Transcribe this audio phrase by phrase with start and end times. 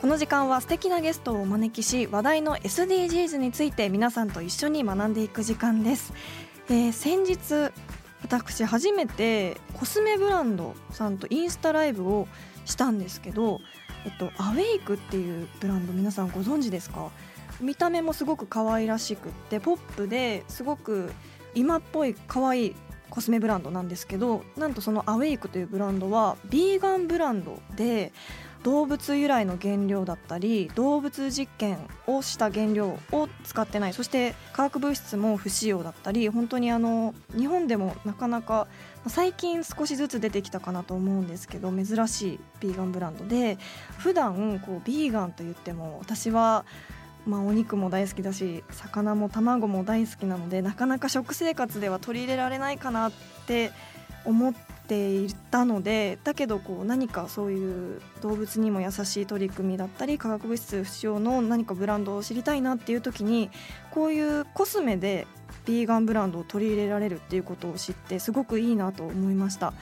[0.00, 6.12] この時間は素敵なゲストをお招きし話題の SDGs について皆さんと一緒に学んでいく時間です、
[6.68, 7.72] えー先日
[8.22, 12.26] 私初めてコスメブランドさんとインスタライブを
[12.64, 13.60] したんですけど、
[14.04, 17.10] えっと、アウェイクっていうブランド皆さんご存知ですか？
[17.60, 21.12] 見た目もすごく可愛らしくってポップですごく
[21.54, 22.76] 今っぽい可愛い
[23.10, 28.12] コスメブランドなんですけどなんとそのアウェイクというブランドはビーガンブランドで
[28.66, 31.78] 動物由来の原料だったり動物実験
[32.08, 33.92] をした原料を使ってない。
[33.92, 38.66] そして化学物質も不使用だったり本当にあの日本でもなかなか
[39.06, 43.56] 最近少しずつ出てきたかなと思うんですけど珍しいビーガンブランドで
[43.98, 46.64] 普段こうビーガンと言っても私は
[47.24, 53.12] まあ、お肉も大好きだし魚も卵も大好きなのでなかなか食生活では取り入れられないかなっ
[53.48, 53.72] て
[54.24, 54.54] 思っ
[54.86, 63.50] ていたのでだけどこう何かそういう動物にも優しい取り組みだったり化学物質不使用の何かブランドを知りたいなっていう時に
[63.90, 65.26] こういうコスメで
[65.64, 69.72] ビーガンブランドを取り入れられるっていうことを知ってすごくいいなと思いました。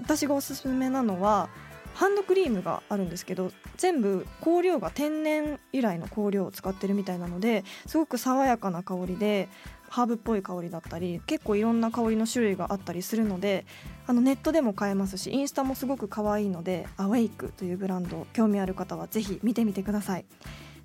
[0.00, 1.48] 私がおすすめなのは
[1.94, 9.48] ハンドクリームがあるんですけど全部香料が天然由来の香料を使ってるみたいなのですごく爽やかな香りで
[9.92, 13.66] ハーブっぽい香りだったり結構いろんな香りの種類があったりするので
[14.06, 20.24] あのネットでも買えますしインスタもすごく可愛いのでアウェイクというブランド興味ある方はぜひ見てみてください。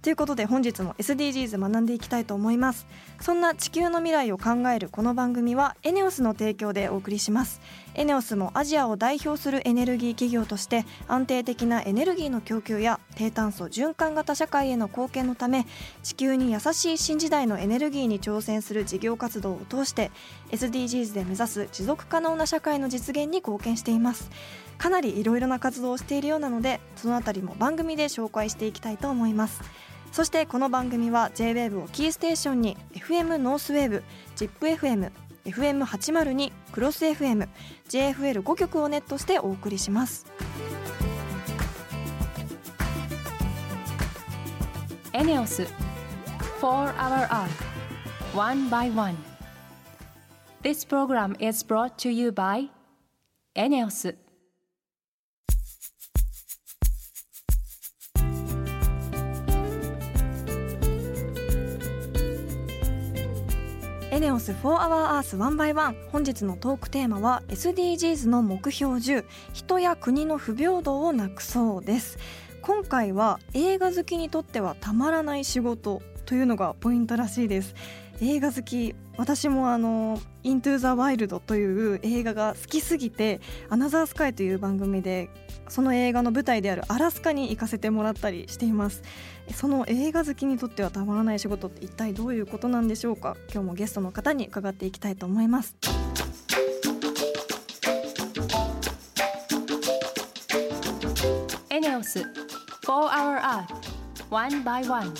[0.01, 2.85] ということで本日も SDGs 学んでいきたいと思います
[3.19, 7.61] そんな地球の未来を考えるこの番組はエネオスの提供でお送りします
[7.97, 15.65] エネオスもアジアを代表するエネルギー企業として安定的なエネルギーの供給や低炭素循環型社会への貢献のため
[16.03, 20.11] 地球に優しい新時代のエネルギーに挑戦する事業活動を通して
[20.51, 24.29] SDGs で目指す持続可能な社会の実現に貢献しています。
[24.77, 29.61] かなりいろいろな活動をしているようなのでそのあたりも番組で紹介していきたいと思います。
[30.11, 34.03] そしてこの番組は JWAVE をキーステーションに FM ノースウェーブ
[34.35, 35.11] ZIPFM
[35.47, 37.47] FM802 クロス FM
[37.89, 40.25] JFL5 曲をネットしてお送りします
[45.13, 45.63] エネオス
[46.61, 49.15] 4 Hour Earth One by One
[50.61, 52.69] This program is brought to you by
[53.55, 54.15] エネオス
[64.17, 69.23] エネオス4 Hour Earth 1 by 1本日のトークテーマは SDGs の目標10
[69.53, 72.17] 人や国の不平等をなくそうです。
[72.63, 77.75] 今回は映画好きにとってはたまらない仕事というのがポイントらしいです。
[78.19, 78.95] 映画好き。
[79.17, 85.31] 私もあの「イントゥ・ザ・ワイルド」という映画が好きすぎて「アナザースカイ」という番組で
[85.69, 89.01] その映画の舞台であるアラスカに行かせてもらったりしています。
[89.55, 93.35] その映画好きにとってはたまらない仕事って一体どういうことなんでしょうか？
[93.51, 95.75] 今日もゲストの方に伺っていきたいと思います。
[101.71, 102.25] エネオス4
[102.85, 103.65] Hour Earth
[104.29, 105.11] One by 1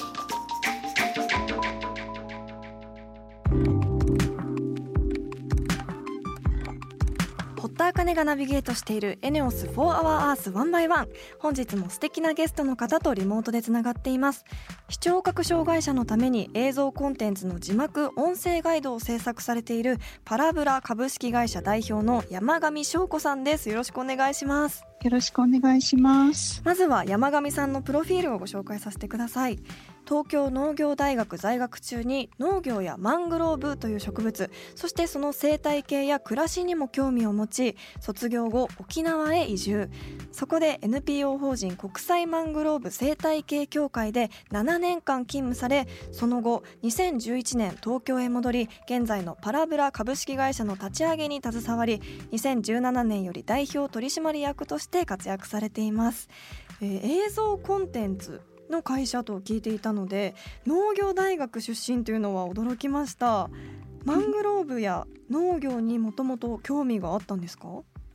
[7.77, 11.07] 田茜がナビゲートしているエネオス4 Hour Earth 1 by 1
[11.39, 14.45] 本日も素敵なゲストの方とリモートでつながっています。
[14.89, 23.69] 視聴覚障害者のために映像コンテンツの字幕音声ガイドを制作されているパラブラ株式会社代表の山上翔子さんです。
[23.69, 24.83] よろしくお願いします。
[25.03, 26.63] よろしくお願いします。
[26.65, 29.59] まずは山上さんのプロフィールをご紹介させてください
[30.07, 39.89] 東京農業大学在学中に農業やマングローブという植物そしてその生態系や暮らしにも興味を持ち卒業後沖縄へ移住。
[40.31, 52.01] そこで NPO 法人国際マングローブ生態系協会で7年間勤務されその後2011年東京へ戻り現在のパラブラ株式会社の立ち上げに携わり
[52.31, 56.29] 2017年より代表取締役として活躍されています、
[56.81, 60.35] えー映像コンテンツの会社と聞いていたので
[60.65, 63.49] 農業大学出身というのは驚きました。
[64.05, 67.67] マングローブや農業にもともと興味があったんですか？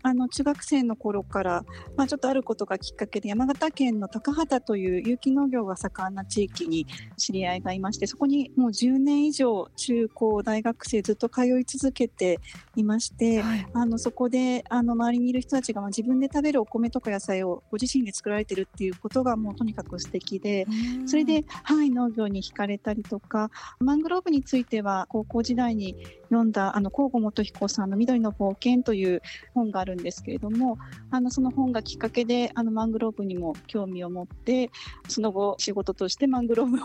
[0.02, 1.64] あの中学生の頃から、
[1.96, 12.38] まあ、ちょっとあることがきっかけで山形県の高畑という有機農業が盛んな地域に知り合いがいましてそこにもう10年以上中高大学生ずっと通い続けて
[12.76, 20.66] いまして、はい、あのそこであの周りにいる人たちがまあ自分で食べるお米とか野菜をご自身で作られてるっていうことがもうとにかく素敵で
[21.06, 25.96] それで、はい、農業に惹かれたりとかマングローブについては高校時代に
[26.32, 29.20] 読んだあの甲吾元彦さんの「緑の冒険」という
[29.54, 30.78] 本があるんですけれども
[31.10, 34.70] あのその本がきっかけであのマングローブにも興味を持って
[35.08, 36.78] その後仕事としてマングローブ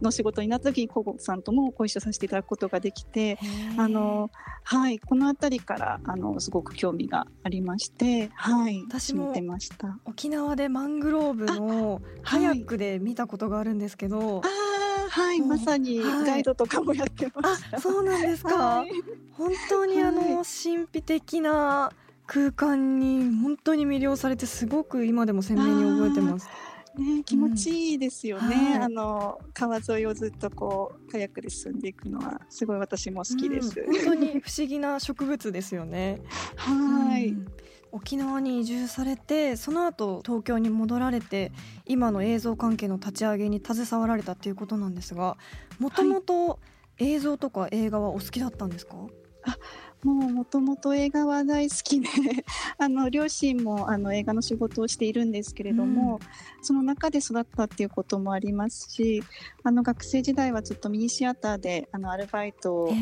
[0.00, 3.38] の仕事になった時に甲吾さんともご一緒させていただくことができて
[3.76, 4.30] あの、
[4.64, 9.32] はい、この辺りからあのすごく興味がありまして、はい、私も
[10.04, 14.40] 沖縄でマングローブのカヤックで見たことがあるんですけど。
[14.40, 14.68] はい
[15.08, 17.80] はい、まさにガイドとかもやってました。
[17.80, 18.54] そうなんですか？
[18.80, 18.90] はい、
[19.32, 21.92] 本当にあの、神秘的な
[22.28, 26.48] 空間に本当に魅了されてすごく今でも鮮明に覚えてます。
[26.96, 36.20] ね、気持ちいいですよね、うんはい、あの川沿いをずっとこうカヤックで進んでいくのはすごい私も好きです、うん、本当に不思議な植物ですよね。
[36.56, 37.46] はい、うん、
[37.92, 41.52] 沖縄に移住されてその後東京に戻られて
[41.86, 45.36] 今の映像関係の立ち上げに携わられたっていうことなんですが
[45.78, 46.58] もともと
[46.98, 49.10] 映像とか映画はお好きだったんですか、はい
[49.44, 49.56] あ
[50.04, 52.08] もうもともと映画は大好きで
[52.78, 59.22] あの両親もあの映画の仕事をしているんですけれども、うん、その中で育ったっていうこともありますし
[59.64, 62.92] あの学生時代はずっとミニシアターであのアルバイトを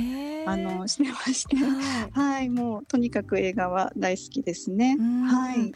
[0.46, 4.96] あのしてまして、はい、はい、もうとにかく映画は大好きですね。
[5.26, 5.72] はい。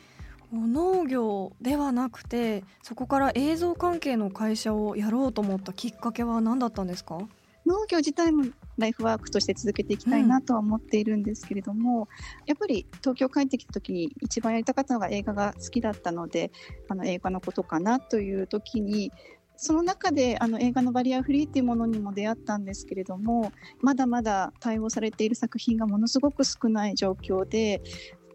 [0.53, 7.19] 農業ではなくてそこから映像関係の会社をやろうと思ったきっかけは何だったんですか？
[7.67, 8.47] 農業自体も
[8.81, 12.07] ライフワークとして続けていきたいなとは思っているんですけれども、うん、
[12.47, 16.51] やっぱり東京帰ってきた時に一番やりたかったのが映画が好きだったので
[16.89, 19.13] あの映画のことかなという時に
[19.57, 27.83] その中であの映画のバリアフリーっていうものにも出会ったんですけれどもまだまだ対応されている作品がものすごく少ない状況で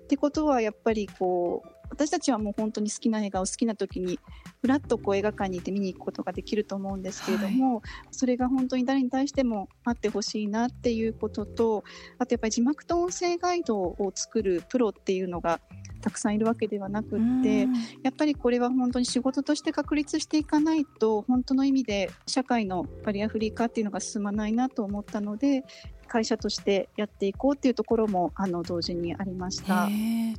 [0.03, 4.20] ってことはやっぱりこう私たちはもう本当に好きな映画を好きな時に
[4.62, 11.84] ふらっとこう映画館に行って見に行くことができると思うんですけれども、はい、それが本当に誰に対してもあってほしいなっていうことと
[12.18, 15.60] あとやっぱり字幕と音声ガイドを作るプロっていうのが
[16.06, 17.68] たくさんいるわけではなくって
[18.04, 25.64] やっぱりこれは本当に仕事として確立していかないと本当の意味で社会のバリアフリー化っていうのが進まないなと思ったので
[26.07, 29.88] 会社としてやっていこうっていうところもあの同時にありました。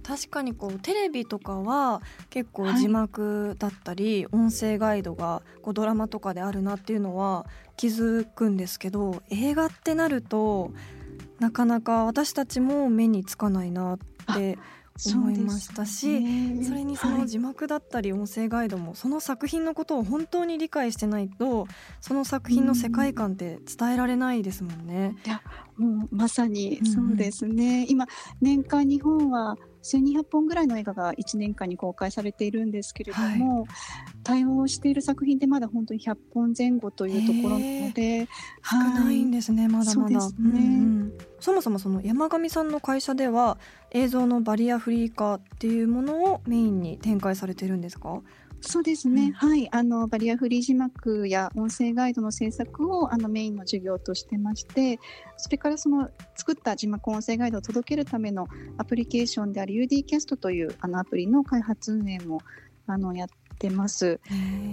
[0.02, 7.46] 確かにこうテレビとかは結構字幕だったり、はい、音声ガイドがこうドラマとかであるなっていうのは
[7.76, 10.72] 気づくんですけど映画ってなると
[11.38, 13.98] なかなか私たちも目につかないなっ
[14.34, 14.58] て
[15.14, 16.20] 思いましたし
[16.64, 21.66] そ,、れにその字幕だったり音声ガイドも、その作品のことを本当に理解してないと
[22.00, 25.16] その作品の世界観って伝えられないですもんね。
[25.24, 25.42] いや
[25.76, 28.06] もうまさにそうですね、うん、今
[28.40, 33.68] 年間日本は1200本ぐらいの映画が1年間に公開されているんですけれども、はい、
[34.24, 38.28] 対応している作品ってまだ本当に100本前後というところなので、
[38.62, 40.20] 少ないんですねまだまだ。
[40.20, 40.36] そ、ね。
[40.40, 40.58] うんう
[41.04, 43.58] ん、そもそもその山上さんの会社では
[43.92, 48.20] 映像のバリアフリー化っていうものをメインに展開されてるんですか？
[48.66, 49.68] そうですね、うん、はい。
[49.72, 54.98] あのバリアフリー字幕や音声ガイドの制作をあのメインの授業としてまして
[55.36, 62.40] それからその作った字幕音声ガイドを届けるためのアプリケーションである UD キャストというあのアプリの開発運営も
[62.86, 64.20] あのやってます。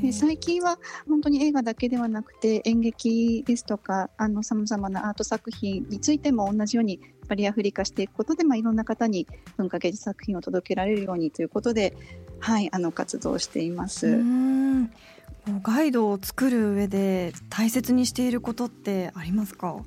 [0.01, 0.77] で最近は
[1.07, 4.09] 本当に映画だけではなくて演劇ですとか
[4.41, 9.27] さまざまなアート作品についても同じようにバリアフリー化していくことで、まあ、いろんな方に
[9.57, 11.95] 文化芸術作品を届けられるようにということで
[12.43, 14.19] はい、あの活動しています。
[15.61, 19.77] ガイドを作る上で大切にしていることってありますか？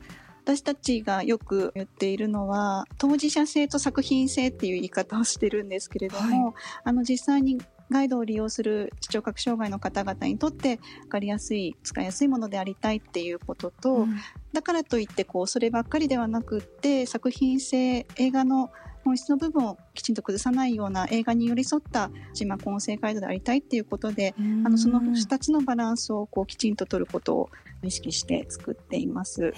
[0.45, 7.59] 私たちがよく言っているのは当事者性と作品性っていう言い方をしてるんですけれども、はい、あの実際に
[7.91, 14.17] ガイドを利用する視聴覚障害の方々にとって分かりやすい使いやすいものでありたいっていうことと、うん、
[14.53, 18.71] だからといってこうそればっかりではなくって作品性映画の
[19.07, 24.35] 本質の部分をきちんと崩さないような映画に寄り添った字幕音声ガイドでありたいっていうことで
[24.65, 27.51] あのその2つのバランスをこうきちんと取ることを
[27.85, 29.55] 意識して作っています。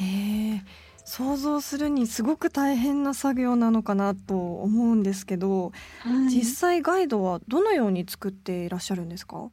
[1.09, 9.51] 想像するにすごく大変な作業なのかなと思うんですけど、はい、実際ガイドはどのように作っていらっしゃるんですか？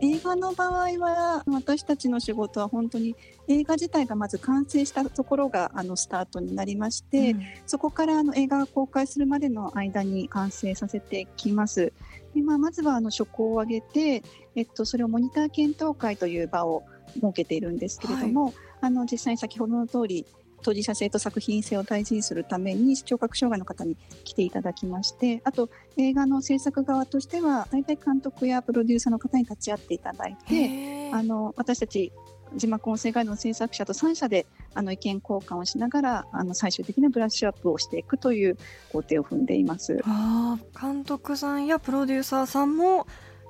[0.00, 3.16] 映画の場合は私たちの仕事は本当に
[3.48, 11.92] 映画自体がまず完成したところがあのスタートになりまして、うん、そこからあの映画が公開するまでの間に完成させてきます。
[12.36, 14.22] でまあ、まずはあの初稿を上げて、
[14.54, 16.84] えっと、それをモニター検討会という場を
[17.14, 20.24] 設けているんですけれども、はい、あの実際に先ほどの通り
[20.64, 25.68] 当事者性と作品性を大事にするために視聴覚障害の方に来ていただきましてあと
[25.98, 32.12] 映画の制作側としては大体監督やプロデューサーの方に立ち会っていただいてあの私たち
[32.56, 38.56] 字幕音声ガイドの制作者と3社であの意見交換をしながらあの最終的なブラッシュアップをしていくという
[38.92, 40.00] 工程を踏んでいます。
[40.04, 43.06] あ監督さんやプロデューサーさんも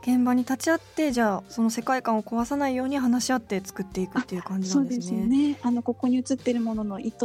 [0.07, 5.07] 現場に立ち会ってじゃあその世界観を壊さないように話し合って作っていくっていう感じなんですね。
[5.07, 5.59] そうですね。
[5.63, 7.25] あのここに映っているものの意図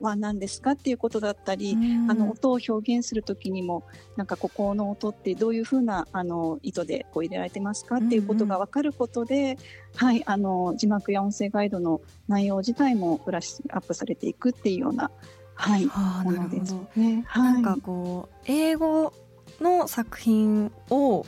[0.00, 1.76] は何ですかっていうことだったり、
[2.08, 3.82] あの音を表現する時にも
[4.16, 9.58] なんかここの音ってどういうふうなあの意図でこう入れられてますかっていうことが分かることで、
[9.96, 15.10] はいあの字幕や音声ガイドの内容自体もブラッシュアップされていくっていうような
[15.54, 17.24] はい、はあ、ものですね。
[17.26, 19.12] はい、なんかこう英語
[19.60, 21.26] の作品を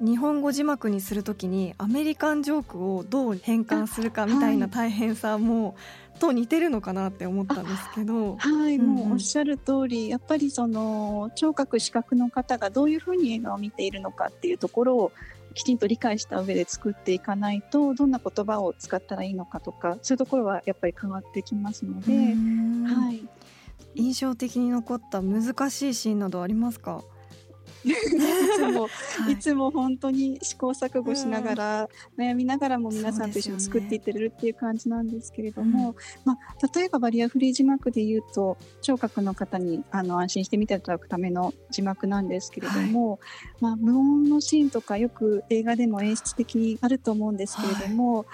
[0.00, 5.76] 日本語字幕にするときにアメリカンジョークをどう変換するかみたいな大変さも、
[6.18, 8.36] と似てるのかなって思ったんですけど。
[8.36, 15.12] はい、うんうん、もうおっしゃる通りやっぱりその聴覚視覚の方がどういうふうに映画を見ているのかっていうところを
[15.54, 22.12] きちんと理解した上で作っていかないとどんな言葉を使ったらいいのかとかそういうところはやっぱり変わってきますので、
[22.92, 23.26] はい、
[23.94, 27.02] 印象的に残った難しいシーンなどありますか？
[27.84, 27.94] い
[28.56, 28.88] つも、は
[29.28, 35.94] い、いつも本当に試行錯誤しながら、うん、悩みながらも皆さんと一緒に作っていってるっていう感じなんですけれども、ね
[36.24, 36.38] まあ、
[36.74, 43.20] 例えばバリアフリー字幕で言うと聴覚の方にあの安心して見ていただくための字幕なんですけれども、はい、
[43.60, 48.26] まあ、無音のシーンとかよく映画でも演出的にあると思うんですけれども、はい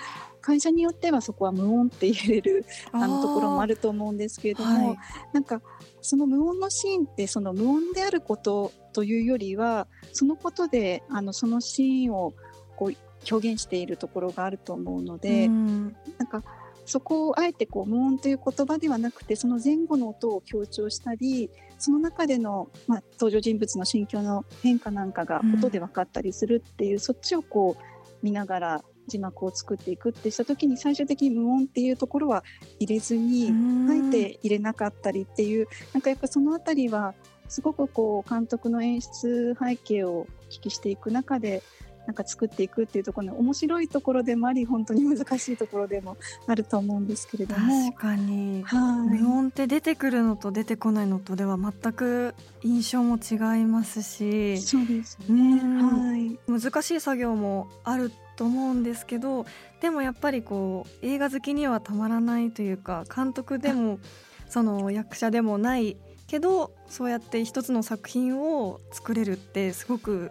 [0.47, 4.99] 会社によってはそこは無音って言えるあのところもあると思うんですけれども、はい、
[5.33, 5.61] なんか
[6.01, 12.33] その無音のシーンってその無音であることというよりはそのことであのそのシーンを
[12.77, 12.95] こう
[13.29, 16.45] 表現しているところがあると思うので、うん、なんか
[16.85, 27.85] そこをあえてこう無音という言葉ではなくてその前後の音を強調したりその中での、まあ、登場人物の心境の変化なんかが音で分かったりするっていう、うん、そっちをこう
[28.23, 32.45] 見ながら字幕を作っていくってした時に最終的に無音っていうところは
[32.79, 33.53] 入れずに
[33.89, 37.15] あえて入れなかったりっていうなんかやっぱその辺りは
[37.49, 41.63] すごくこう監督の演出背景をお聞きしていく中で
[42.07, 47.91] なんか作っていくっていうところの面白いところでもあり本当に難しいところでもあると思うんですけれども。
[47.91, 54.59] 確かに、はい、無音って出てくるのと出てこないのとでは全く印象も違いますし。
[54.59, 59.47] そうですね、はい、難しい作業もあると思うんですけど
[59.81, 63.99] でもやっぱりこう映画好きにはたまらないというか監督でも
[64.49, 65.97] その役者でもない
[66.29, 70.31] けどそうやって一つの作品を作れるってすごく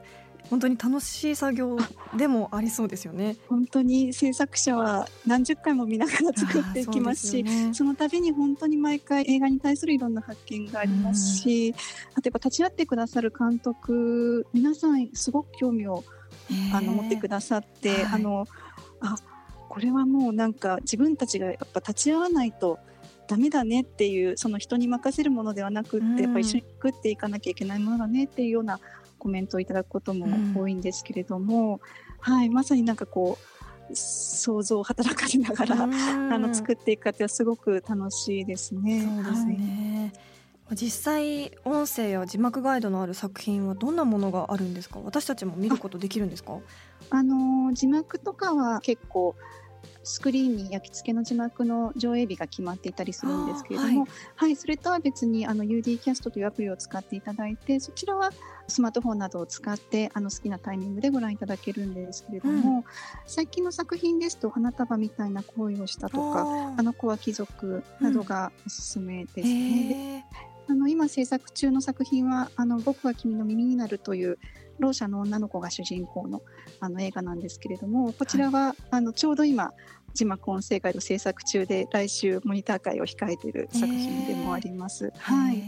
[0.49, 1.77] 本当に楽しい作業
[2.15, 3.35] でもありそうですよね。
[3.49, 11.75] 本当に制作者は何十回も見ながら作っていきますし、 ね、その度に本当に毎回映画に対するいろんな発見がありますし、うん、
[12.15, 16.03] あとやっぱ立ち会ってくださる監督皆さんすごく興味を
[16.73, 18.45] あの持ってくださって、はい、あの
[19.01, 19.15] あ
[19.69, 22.79] これはもうなんか自分たちがやっぱ立ち会わないと
[23.27, 28.79] ダメだねっていうその人に任せるものではなくって、やっぱ一緒に作っていかなきゃいけないものだねっていうような
[29.17, 30.27] コメントをいただくことも
[30.59, 31.79] 多いんですけれども、
[32.27, 39.01] うん、はい、まさになんかこう想像を働かせながら、あの作っていく過程はすごく楽しいですね。
[39.01, 40.34] そうですね、はい、
[40.71, 44.99] 実際音声や字幕ガイドのある作品はどんなものがあるんですか？
[44.99, 46.57] 私たちも見ることできるんですか？
[47.11, 49.35] あの字幕とかは結構
[50.03, 58.31] スクリーンに焼き付けの字幕の上映日が決まっていたりするんですけれども、はい、はい、それとは別にあの UD キャストというアプリを使っていただいてそちらは
[58.67, 62.83] スマートフォンなどを使ってあの好きなタイミングでご覧いただけるんですけれども、うん、
[63.27, 70.25] 最近の作品ですと花束みたいな恋をしたとかあの子は貴族などがおすすめですね。
[70.31, 74.37] うん、あの今制作中の作品は「あの僕は君の耳になる」という
[74.79, 76.41] ろう者の女の子が主人公の
[76.79, 79.73] あの映画なんですけれどもこちらは、はい、あのちょうど今
[80.13, 85.11] 字幕音声ガイド制作中で来週モニター会を控えている作品でもあります。
[85.17, 85.63] はい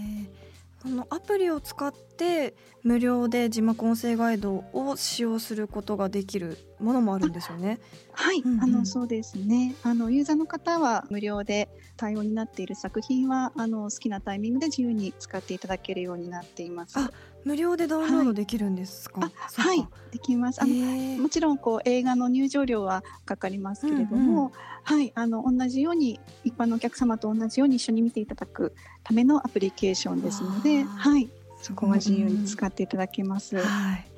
[0.86, 7.79] あのアプリを使って無料で字幕音声ガイドを使用することができるものもあるんですよね。
[8.12, 9.75] はい、うんうん、あのそうですね。
[9.84, 16.98] あのユーザーの方は無料で対応になっている作品はあの好きなタイミングで自由に使っていただけるようになっています。
[16.98, 17.12] あ、
[17.46, 19.22] 無料でダウンロードできるんですか？
[19.22, 19.32] はい、
[19.79, 20.62] はい、できます。
[20.62, 20.74] あの
[21.22, 24.51] もちろんこう映画の入場料はかかりますけれども、うんうん、
[24.84, 31.29] はい、あの同じように一般のお客様と同じように一緒に見ていただくためのアプリケーションですので、はい、
[31.62, 33.56] そこは自由に使っていただけます。
[33.56, 34.12] うん、はい。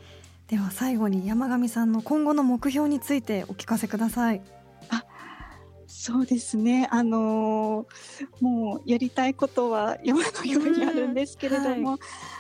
[0.47, 4.41] では最後に山上さんの今後の目標についてお聞かせください。
[4.89, 5.05] あ、
[5.85, 6.87] そうですね。
[6.89, 11.99] あのー、もうやりたいことは山のようにあるんですけれども、はい、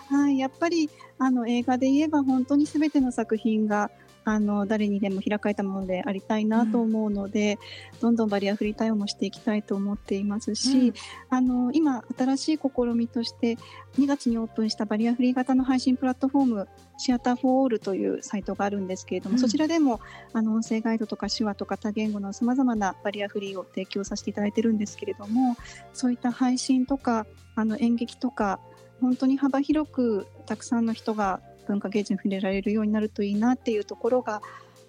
[0.09, 3.91] はい、やっぱりあの映画で言えば本当にすべての作品が
[4.25, 7.57] あの誰にでも開かれたものでありたいなと思うので、
[7.93, 10.93] うん、どんどんバリアフリー対応もしていきたいと思っていますし、うん、
[11.29, 13.57] あの今新しい試みとして
[13.97, 19.99] 2月にオープンしたバリアフリー型の配信プラットフォームシアターフォーオールというサイトがあるんですけれども、うん、そちらでも
[20.33, 25.55] あの音声ガイドとか手話とか多言語のさまざまなバリアフリーを提供させていただいてるんですけれども
[25.93, 27.25] そういった配信とか
[27.55, 28.59] あの演劇とか
[29.01, 34.41] 本当に幅広くたくさんの人が文化芸術に触れられるようになるといいなっていうところが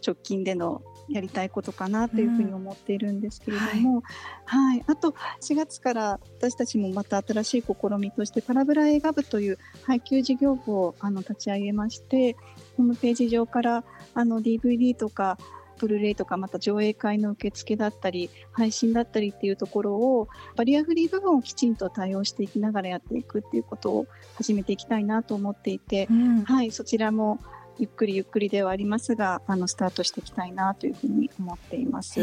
[0.07, 4.01] 直近でのやりたいことかなというふうに思っているんですけれども、うん
[4.45, 12.37] はい、はい、あと4月から私たちもまた新しい試みとしてパラブラ映画部という配給事業部をあの立ち上げまして
[12.77, 15.37] ホームページ上からあの DVD とか
[15.81, 24.07] ブルーレイとかまた上映会の受付だったり配信だったりっていうところをバリアフリー部分をきちんと対応していきながらやっていくっていうことを
[24.37, 27.39] 始めていきたいなと思っていて、うん、はいそちらも
[27.79, 32.21] ゆっくりゆっくりではありますがあのスタートしていきたいなというふうに思っています、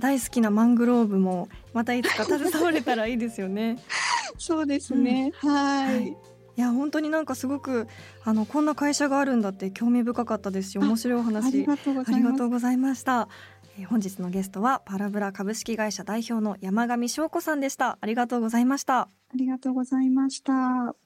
[0.00, 3.78] 大好きなマングローブもまたいつか携われたらいいですよね。
[4.38, 6.16] そうですね、うん、はい
[6.58, 7.86] いや本当になんかすごく
[8.24, 13.28] あのこんな会社があるんだって興味深かったですし面白いお話ありがとうございました。
[13.78, 17.96] え本日のゲストはパラブラ株式会社代表の山上翔子さんでした。
[18.00, 19.02] ありがとうございました。
[19.02, 20.96] ありがとうございました。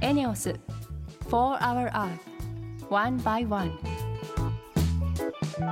[0.00, 0.54] エネオス
[1.28, 2.10] For Our Earth
[2.90, 3.95] One by One
[5.56, 5.64] 堀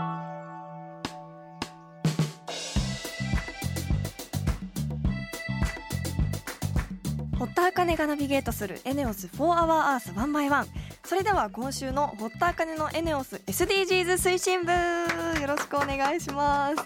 [7.54, 10.66] 田茜がナビゲートするエネオス4 Hour Earth 1 by 1
[11.04, 16.76] それでは今週の堀田茜のエネオス SDGs 推進部よろしくお願いします。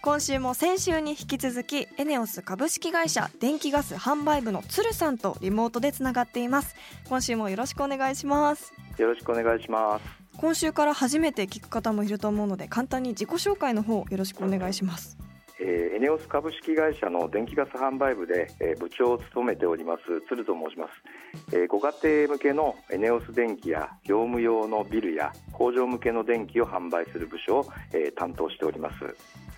[0.00, 6.74] 今週も先週に引き続きエネオス株式会社電気ガス販売部の鶴さんとリモートでつながっています。
[7.08, 8.72] 今週もよろしくお願いします。
[8.96, 10.25] よろしくお願いします。
[10.38, 15.16] 今週から初めて聞く方もいると思うので簡単に自己紹介の方よろしくお願いします。
[15.58, 20.86] えー、エネオス株式会社の電気ガス販売部で、えー、部長を務めております鶴と申しま
[21.48, 21.94] す、えー、ご家
[22.26, 28.96] 庭向けのエネオス電気や業務用のビルや工場向けの電気を販売する部署を、えー、担当しております。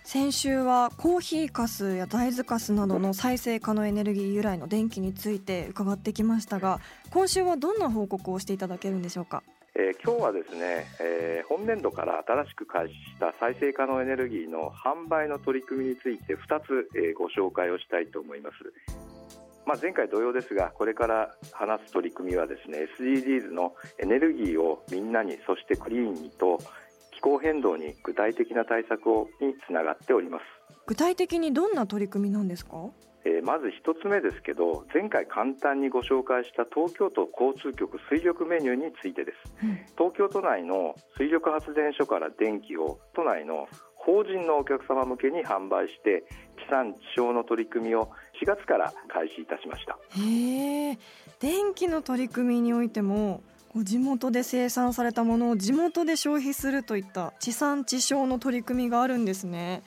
[0.04, 9.42] 先週はコーヒーかすや大豆かすなどの再生可能エネルギー由来の電気について伺ってきましたが今週はどんな報告をしていただけるんでしょうか？
[9.74, 18.56] えー、今日はですね、えー、本年度から新しく開始した再生可能エネルギーの販売の取り組みについて2つ、えー、ご紹介をしたいと思います。
[19.66, 26.58] まあ、前回同様ですがこれから話す取り組みはですね SDGs のエネルギーをみんなにそしてクリーンにと
[27.12, 30.44] 気候変動に具体的な対策をにつながっております
[30.86, 32.88] 具体的にどんな取り組みなんですか？
[33.28, 46.24] えー、まず1つ目ですけど前回簡単にご紹介した東京都交通局水力メニューについてです、うん、東京都内の水力発電所から電気を都内の法人のお客様向けに販売して
[46.56, 48.08] 地産地消の取り組みを
[48.42, 49.98] 4月から開始いたしました。
[50.16, 50.98] へえ
[51.40, 53.42] 電気の取り組みにおいても
[53.76, 59.82] 地元で生産されたものを地元で消費するといった地産地消の取り組みがあるんですね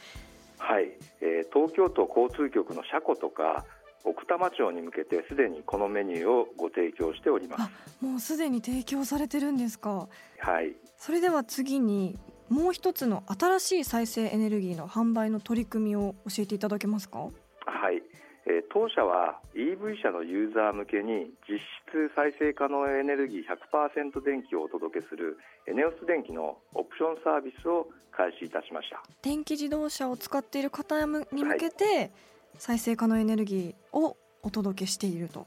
[0.62, 3.66] はい、えー、東京都交通局の車庫とか
[4.04, 8.04] 奥多摩町に向けてすでにこのメニューをご提供しております。
[8.04, 10.08] もうすでに提供されてるんですか。
[10.40, 10.76] はい。
[10.98, 12.18] それでは次に
[12.50, 17.20] もう一つの新しい再生エネルギーの販売の取り組みを教えていただけますか。
[17.20, 18.02] はい
[18.48, 29.04] え当社は EV 車のユーザー向けに実質再生可能エネルギー100%電気をお届けするエネオス電気のオプションサービスを開始いたしました。
[29.22, 32.12] 電気自動車を使っている方に向けて、
[32.58, 35.46] 再生可能エネルギーをお届けしていると。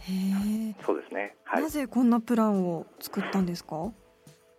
[0.00, 3.92] へそうですね、はい、なぜこんなプランを作ったんですか？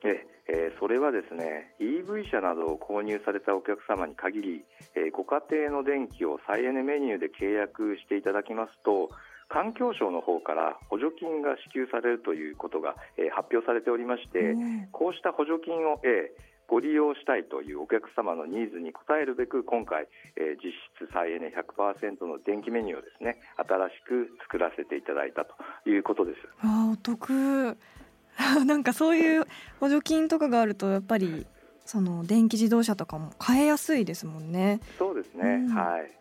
[0.04, 9.10] ええー、それはですね EV 車などを購入されたお客様に限り、えー、ご家庭の電気を再エネメニューで契約していただきますと
[9.50, 20.74] 環境省の方から補助金が支給されるということが、えー、発表されておりまして、うん、こうした補助金を、えー、ご利用したいというお客様のニーズに応えるべく今回、えー、実
[21.06, 25.54] 質再エネ100%の電気メニューをですね新しく作らせていただいたと
[25.90, 26.38] いうことです。
[26.62, 27.78] あお得
[28.66, 29.46] なんかそういう
[29.80, 31.46] 補助金とかがあるとやっぱり
[31.86, 34.80] その電気自動車とかも買えやすいですもんね。
[34.98, 36.12] そうですね、うん、はい。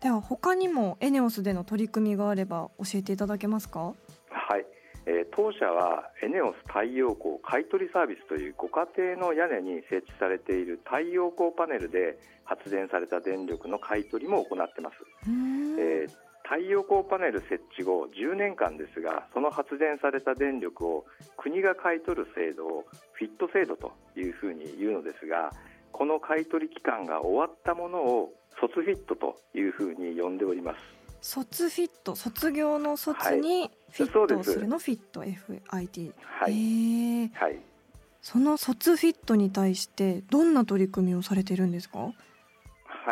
[0.00, 3.94] では他にもエネオスでの取り組みがあれば教えていただけますか？
[4.30, 4.66] はい。
[5.04, 14.96] えー、当社はエネオス太陽光買取サービスというご家庭の屋根に設置されている太陽光パネルで発電された電力の買取も行っています、
[15.26, 16.10] えー、
[16.44, 21.04] 太陽光パネル設置後10年間ですがその発電された電力を
[21.36, 25.52] 国が買い取る制度をフィット制度というふうに言うのですが
[25.92, 30.78] この買取期間が終わったものを卒フィットというふうに呼んでおります。
[31.20, 37.58] 卒フィット卒業の卒にフィットをするの、はい、フィット FIT はい、はい、
[38.20, 41.98] その卒フィットに対してどんな取り組みをされているんですか？
[41.98, 42.12] は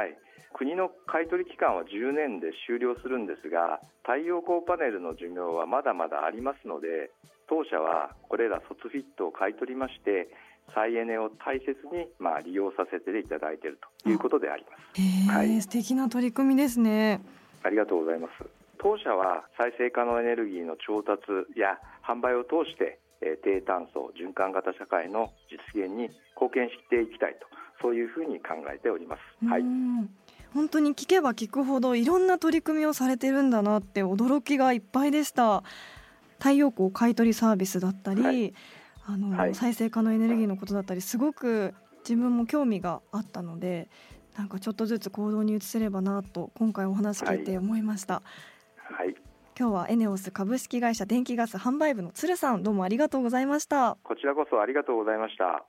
[0.04, 0.16] い
[0.60, 7.08] 国の買取期間は10年で終了するんですが太陽光パネルの寿命はまだまだありますので
[7.48, 10.28] 当社はこれら卒フィットを買い取りまして
[10.74, 15.32] 再エネを大切にまあ利用させていただいているということであります。
[15.32, 17.24] はい、素敵な取り組みですね。
[17.64, 18.44] ありがとうございます。
[18.76, 21.24] 当社は再生可能エネルギーの調達
[21.56, 23.00] や販売を通して
[23.42, 27.48] 低炭素循環型社会の実現に貢献していきたいと
[27.80, 29.46] そういうふうに考えております。
[29.46, 29.62] はい。
[30.54, 35.62] 本当に聞けば聞くほどいろんな取り組みをされてるんだなって驚きがいっぱいでした。
[36.38, 38.54] 太陽光買取サービスだったり、はい、
[39.06, 43.88] あの、はい、再生可能エネルギーのことだったりすごく自分も興味があったので
[44.36, 48.22] なんかちょっとずつ行動に移せればなと今回お話聞いて思いました。
[48.76, 49.14] はい、はい
[49.58, 53.98] 今日はエネオス株式会社電気ガス販売部の鶴さんどうもありがとうございました。
[54.02, 55.66] こちらこそありがとうございました。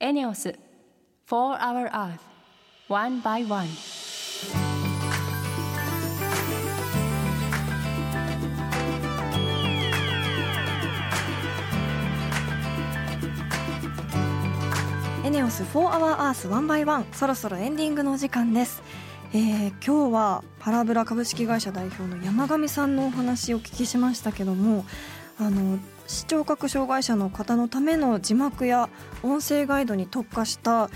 [0.00, 0.58] エネオス
[1.28, 2.18] 4 Hour Earth
[2.88, 3.68] One by One
[15.28, 18.82] エネオス4 Hour Earth One by One そろそろエンディングのお時間です。
[19.34, 24.86] えー、今日はパラブラ株式会社代表の山上さんのお話をお聞きしましたけども
[25.38, 28.88] あの視聴覚障害者の方のための字幕や
[29.22, 30.88] 音声ガイドに特化した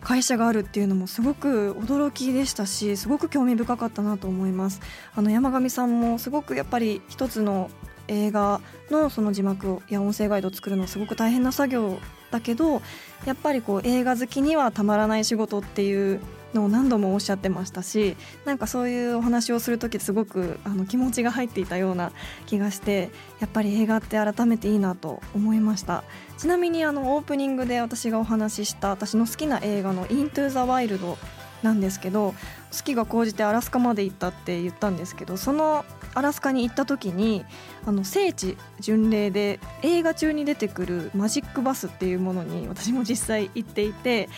[0.00, 4.80] 会社があるっていうのもすごく驚きでしたしすごく興味深かったなと思います。
[5.14, 7.70] あの山上さんもすごくやっぱり一つの
[8.08, 8.60] 映画
[8.90, 12.82] のその字幕や音声ガイドを作るのはすごく大変な作業だけど
[13.24, 16.20] やっぱりこう映画好きにはたまらない仕事っていう
[16.54, 22.12] のを何度もおっしゃってましたしなんかそういうお話をする時すごくあの気持ちが入っていたような
[22.46, 23.10] 気がして
[23.40, 26.04] やっぱり映画って改めていいなと思いました。
[26.38, 31.18] ちなみにあのオープニングで私がお話しした私の好きな映画の「イントゥ・ザ・ワイルド」
[31.62, 32.34] なんですけど
[32.72, 37.44] 好きが高じてアラスカまで行ったって言ったんですけどそのアラスカに行った時に
[37.86, 44.28] あの聖地巡礼で映画中に出てくるマジックバスっていうものに私も実際行っていて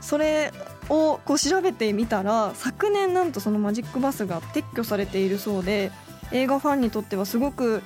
[0.00, 0.52] それ
[0.88, 5.90] をこう調べてみたら昨年なんとそのマジックバスが撤去されているそうで
[6.32, 7.82] 映画ファンにとってはすごく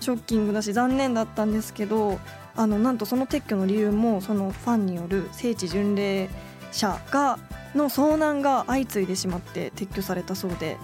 [0.00, 2.18] ショッキングだし残念だったんですけど
[2.54, 6.28] あのなんとその撤去の理由もそのファンによる聖地巡礼
[6.72, 7.38] 者が
[7.74, 10.76] の遭難が相次いでしまって撤去されたそうで。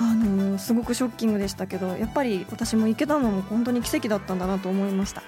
[0.00, 5.22] あの、すごくショッキングでしたけどやっぱり私も行けたのも本当に奇跡だったんだなと思いました。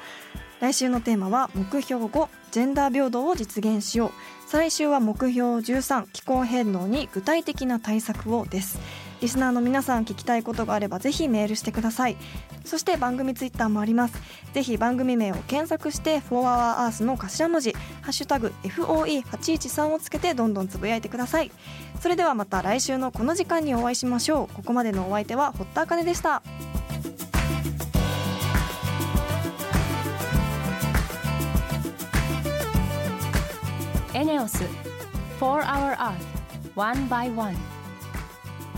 [0.60, 4.10] 来週のテーマは目標5ジェンダー平等を実現しよう。
[4.46, 8.78] 最終は目標13気候変動に具体的な対策をです。
[9.20, 12.16] リスナーの皆さん聞きたいことがあればぜひメールしてください。
[12.64, 14.14] そして番組ツイッターもあります。
[14.54, 21.50] ぜひ番組名を検索して「4HourEarth」の頭文字「ハッシュタグ #FOE813」をつけてどんどんつぶやいてください。
[22.00, 24.54] それではまた来週のこの時間にお会いしましょう。
[24.54, 26.42] ここまでのお相手は堀田茜でした。
[34.14, 34.64] エネオス
[35.38, 36.14] 4 Hour Earth
[36.74, 37.79] One by One.